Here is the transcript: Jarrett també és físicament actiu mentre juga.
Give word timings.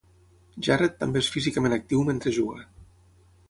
Jarrett 0.67 0.95
també 1.03 1.21
és 1.25 1.29
físicament 1.35 1.77
actiu 1.77 2.05
mentre 2.11 2.37
juga. 2.41 2.67